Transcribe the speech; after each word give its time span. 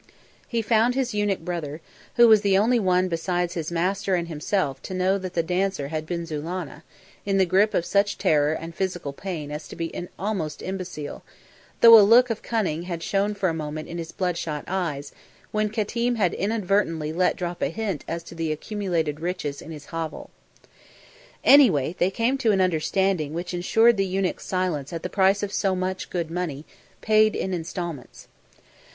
He 0.47 0.63
found 0.63 0.95
his 0.95 1.13
eunuch 1.13 1.41
brother, 1.41 1.79
who 2.15 2.27
was 2.27 2.41
the 2.41 2.57
only 2.57 2.79
one 2.79 3.07
besides 3.07 3.53
his 3.53 3.71
master 3.71 4.15
and 4.15 4.27
himself 4.27 4.81
to 4.81 4.95
know 4.95 5.19
that 5.19 5.35
the 5.35 5.43
dancer 5.43 5.89
had 5.89 6.07
been 6.07 6.25
Zulannah, 6.25 6.81
in 7.23 7.37
the 7.37 7.45
grip 7.45 7.75
of 7.75 7.85
such 7.85 8.17
terror 8.17 8.51
and 8.53 8.73
physical 8.73 9.13
pain 9.13 9.51
as 9.51 9.67
to 9.67 9.75
be 9.75 9.93
almost 10.17 10.63
imbecile, 10.63 11.21
though 11.81 11.99
a 11.99 12.01
look 12.01 12.31
of 12.31 12.41
cunning 12.41 12.81
had 12.89 13.03
shone 13.03 13.35
for 13.35 13.47
a 13.47 13.53
moment 13.53 13.87
in 13.87 13.99
his 13.99 14.11
bloodshot 14.11 14.63
eyes 14.65 15.11
when 15.51 15.69
Qatim 15.69 16.15
had 16.15 16.33
inadvertently 16.33 17.13
let 17.13 17.35
drop 17.35 17.61
a 17.61 17.67
hint 17.69 18.03
as 18.07 18.23
to 18.23 18.33
the 18.33 18.51
accumulated 18.51 19.19
riches 19.19 19.61
in 19.61 19.69
his 19.69 19.85
hovel. 19.93 20.31
Anyway, 21.43 21.95
they 21.99 22.09
came 22.09 22.39
to 22.39 22.51
an 22.51 22.59
understanding 22.59 23.35
which 23.35 23.53
ensured 23.53 23.97
the 23.97 24.05
eunuch's 24.07 24.47
silence 24.47 24.91
at 24.91 25.03
the 25.03 25.09
price 25.11 25.43
of 25.43 25.53
so 25.53 25.75
much 25.75 26.09
good 26.09 26.31
money, 26.31 26.65
paid 27.01 27.35
in 27.35 27.53
instalments. 27.53 28.27